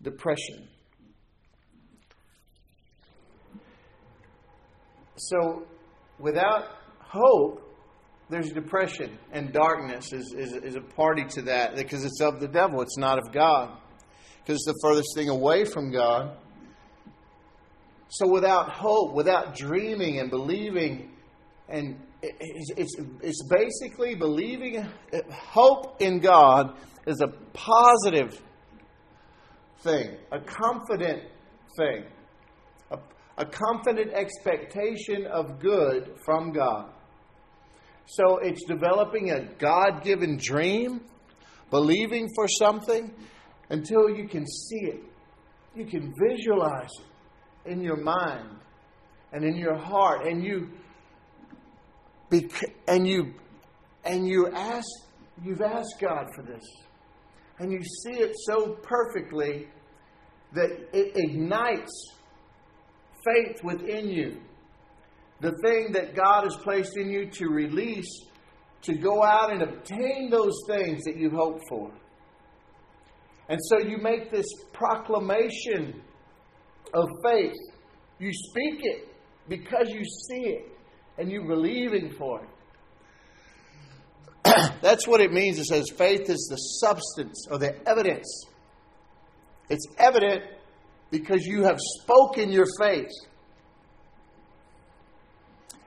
[0.02, 0.68] Depression.
[5.16, 5.66] So,
[6.18, 6.64] without
[7.00, 7.62] hope,
[8.28, 12.48] there's depression, and darkness is, is, is a party to that because it's of the
[12.48, 13.78] devil, it's not of God.
[14.42, 16.36] Because it's the furthest thing away from God.
[18.08, 21.10] So, without hope, without dreaming and believing
[21.68, 21.96] and
[22.40, 24.86] it's, it's, basically believing,
[25.30, 28.40] hope in God is a positive
[29.80, 31.22] thing, a confident
[31.76, 32.04] thing,
[32.90, 32.98] a,
[33.38, 36.90] a confident expectation of good from God.
[38.06, 41.02] So it's developing a God given dream,
[41.70, 43.12] believing for something
[43.70, 45.02] until you can see it.
[45.74, 48.48] You can visualize it in your mind
[49.32, 50.70] and in your heart, and you
[52.88, 53.34] and you
[54.04, 54.86] and you ask
[55.42, 56.64] you've asked God for this.
[57.58, 59.68] And you see it so perfectly
[60.52, 62.12] that it ignites
[63.24, 64.40] faith within you.
[65.40, 68.24] The thing that God has placed in you to release,
[68.82, 71.90] to go out and obtain those things that you hope for.
[73.48, 76.02] And so you make this proclamation
[76.94, 77.54] of faith.
[78.18, 79.08] You speak it
[79.48, 80.75] because you see it
[81.18, 82.48] and you believing for it.
[84.82, 85.58] That's what it means.
[85.58, 88.44] It says faith is the substance or the evidence.
[89.68, 90.42] It's evident
[91.10, 93.10] because you have spoken your faith.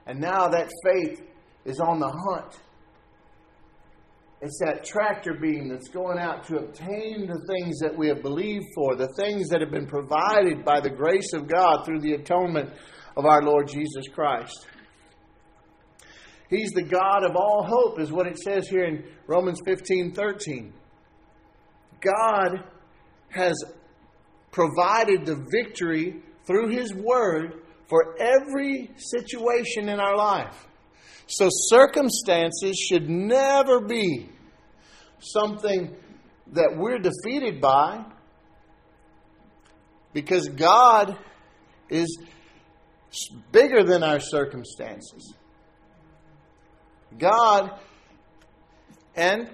[0.06, 1.22] And now that faith
[1.66, 2.60] is on the hunt.
[4.42, 8.66] It's that tractor beam that's going out to obtain the things that we have believed
[8.74, 12.70] for, the things that have been provided by the grace of God through the atonement
[13.18, 14.66] of our Lord Jesus Christ.
[16.50, 20.74] He's the God of all hope, is what it says here in Romans 15 13.
[22.02, 22.64] God
[23.30, 23.56] has
[24.52, 30.68] provided the victory through His Word for every situation in our life.
[31.28, 34.30] So, circumstances should never be
[35.20, 35.96] something
[36.54, 38.04] that we're defeated by
[40.14, 41.16] because God
[41.90, 42.18] is
[43.52, 45.36] bigger than our circumstances.
[47.18, 47.80] God
[49.16, 49.50] and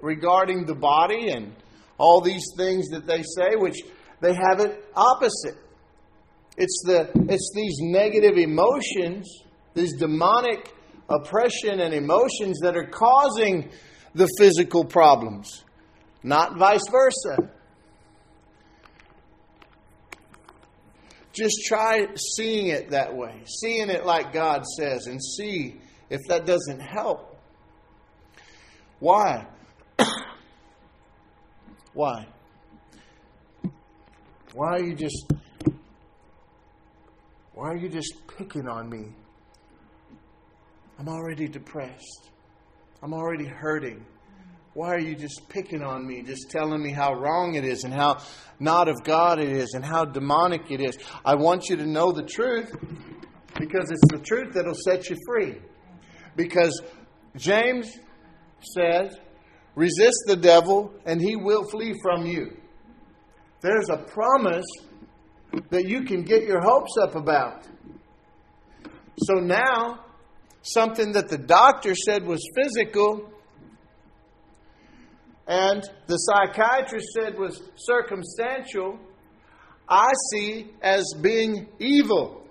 [0.00, 1.54] regarding the body and
[1.98, 3.76] all these things that they say, which
[4.20, 5.56] they have it opposite.
[6.56, 9.42] It's, the, it's these negative emotions,
[9.74, 10.72] these demonic
[11.08, 13.70] oppression and emotions that are causing
[14.14, 15.64] the physical problems,
[16.22, 17.50] not vice versa.
[21.32, 22.06] Just try
[22.36, 25.80] seeing it that way, seeing it like God says, and see
[26.14, 27.36] if that doesn't help.
[29.00, 29.46] Why?
[31.92, 32.28] Why?
[34.52, 35.26] Why are you just
[37.54, 39.12] why are you just picking on me?
[40.98, 42.30] I'm already depressed.
[43.02, 44.04] I'm already hurting.
[44.74, 47.94] Why are you just picking on me, just telling me how wrong it is and
[47.94, 48.22] how
[48.58, 50.98] not of God it is and how demonic it is?
[51.24, 52.72] I want you to know the truth
[53.58, 55.60] because it's the truth that'll set you free.
[56.36, 56.80] Because
[57.36, 57.90] James
[58.74, 59.16] says,
[59.74, 62.56] resist the devil and he will flee from you.
[63.60, 64.66] There's a promise
[65.70, 67.66] that you can get your hopes up about.
[69.18, 70.04] So now
[70.62, 73.30] something that the doctor said was physical
[75.46, 78.98] and the psychiatrist said was circumstantial,
[79.88, 82.43] I see as being evil,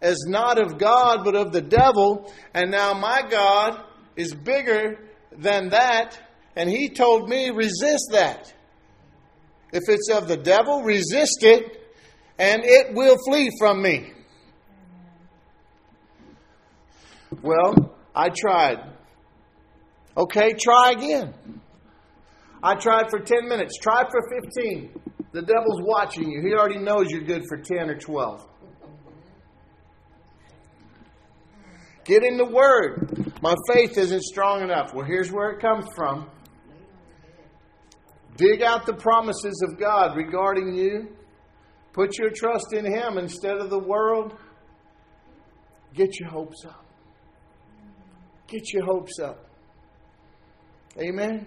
[0.00, 2.32] as not of God, but of the devil.
[2.54, 3.82] And now my God
[4.16, 4.98] is bigger
[5.32, 6.18] than that,
[6.56, 8.52] and He told me, resist that.
[9.72, 11.92] If it's of the devil, resist it,
[12.38, 14.12] and it will flee from me.
[17.42, 18.78] Well, I tried.
[20.16, 21.34] Okay, try again.
[22.62, 23.78] I tried for 10 minutes.
[23.78, 24.90] Try for 15.
[25.32, 26.42] The devil's watching you.
[26.42, 28.46] He already knows you're good for 10 or 12.
[32.04, 33.32] Get in the Word.
[33.42, 34.94] My faith isn't strong enough.
[34.94, 36.30] Well, here's where it comes from.
[38.36, 41.08] Dig out the promises of God regarding you.
[41.92, 44.34] Put your trust in Him instead of the world.
[45.94, 46.84] Get your hopes up.
[48.46, 49.46] Get your hopes up.
[50.98, 51.46] Amen.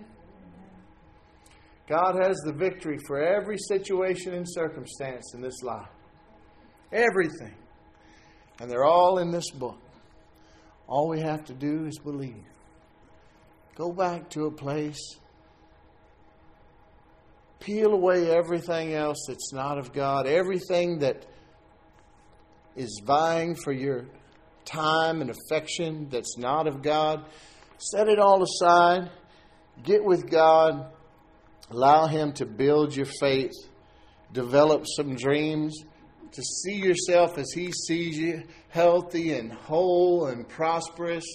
[1.88, 5.90] God has the victory for every situation and circumstance in this life.
[6.92, 7.56] Everything.
[8.60, 9.78] And they're all in this book.
[10.88, 12.44] All we have to do is believe.
[13.76, 15.00] Go back to a place.
[17.60, 21.26] Peel away everything else that's not of God, everything that
[22.76, 24.06] is vying for your
[24.66, 27.26] time and affection that's not of God.
[27.78, 29.10] Set it all aside.
[29.84, 30.92] Get with God
[31.74, 33.52] Allow Him to build your faith,
[34.32, 35.76] develop some dreams,
[36.34, 41.26] to see yourself as He sees you, healthy and whole and prosperous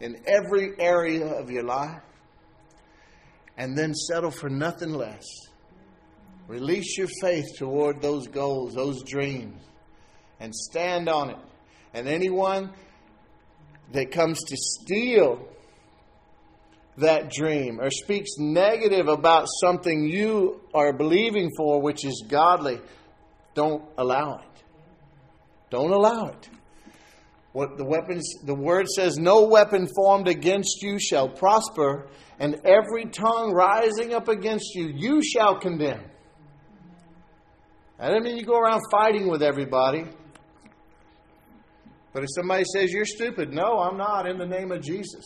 [0.00, 2.02] in every area of your life,
[3.56, 5.24] and then settle for nothing less.
[6.48, 9.60] Release your faith toward those goals, those dreams,
[10.38, 11.38] and stand on it.
[11.94, 12.70] And anyone
[13.92, 15.48] that comes to steal
[16.98, 22.80] that dream or speaks negative about something you are believing for, which is godly,
[23.56, 24.62] don't allow it.
[25.70, 26.48] Don't allow it.
[27.52, 32.06] What the weapons the word says, no weapon formed against you shall prosper,
[32.38, 36.04] and every tongue rising up against you, you shall condemn.
[37.98, 40.04] That doesn't mean you go around fighting with everybody.
[42.12, 45.24] But if somebody says you're stupid, no, I'm not, in the name of Jesus.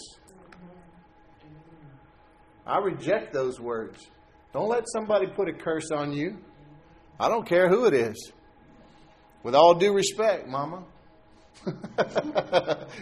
[2.64, 3.99] I reject those words.
[4.53, 6.39] Don't let somebody put a curse on you.
[7.21, 8.33] I don't care who it is.
[9.43, 10.85] With all due respect, Mama.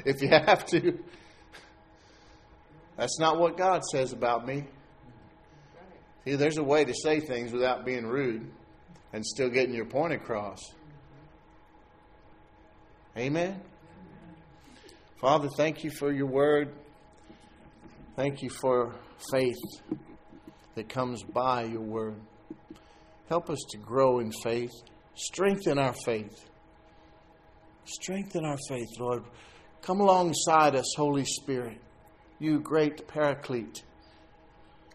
[0.05, 0.99] if you have to.
[2.97, 4.65] That's not what God says about me.
[6.25, 8.51] See, there's a way to say things without being rude
[9.13, 10.59] and still getting your point across.
[13.17, 13.61] Amen.
[15.21, 16.75] Father, thank you for your word.
[18.17, 18.97] Thank you for
[19.31, 19.57] faith
[20.75, 22.21] that comes by your word.
[23.29, 24.73] Help us to grow in faith.
[25.15, 26.49] Strengthen our faith.
[27.85, 29.25] Strengthen our faith, Lord.
[29.83, 31.79] Come alongside us, Holy Spirit,
[32.39, 33.83] you great paraclete.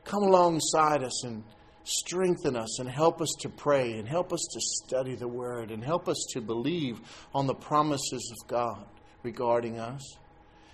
[0.03, 1.43] Come alongside us and
[1.83, 5.83] strengthen us and help us to pray and help us to study the Word and
[5.83, 6.99] help us to believe
[7.33, 8.85] on the promises of God
[9.21, 10.01] regarding us.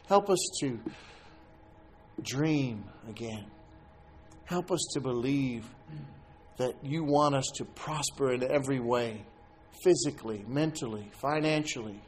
[0.07, 0.80] Help us to
[2.22, 3.45] dream again.
[4.45, 5.66] Help us to believe
[6.60, 9.24] that you want us to prosper in every way
[9.82, 12.01] physically, mentally, financially,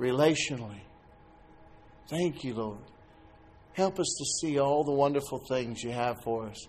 [0.00, 0.80] relationally.
[2.08, 2.78] Thank you, Lord.
[3.74, 6.66] Help us to see all the wonderful things you have for us,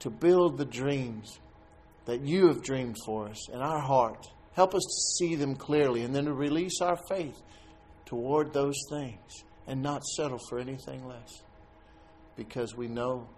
[0.00, 1.38] to build the dreams
[2.06, 4.26] that you have dreamed for us in our heart.
[4.54, 7.40] Help us to see them clearly and then to release our faith
[8.06, 11.42] toward those things and not settle for anything less.
[12.36, 13.28] Because we know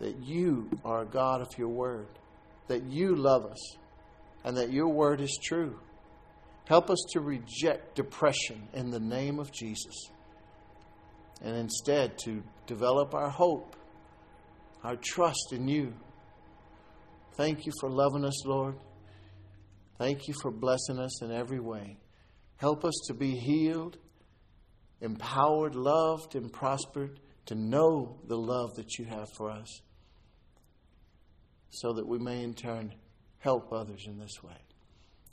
[0.00, 2.08] that you are a God of your word,
[2.68, 3.76] that you love us,
[4.44, 5.78] and that your word is true.
[6.66, 10.10] Help us to reject depression in the name of Jesus
[11.42, 13.76] and instead to develop our hope,
[14.82, 15.92] our trust in you.
[17.36, 18.76] Thank you for loving us, Lord.
[19.98, 21.98] Thank you for blessing us in every way.
[22.56, 23.98] Help us to be healed
[25.00, 29.82] empowered, loved, and prospered to know the love that you have for us
[31.74, 32.94] so that we may in turn
[33.38, 34.56] help others in this way.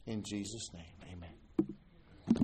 [0.07, 1.40] In Jesus' name, amen.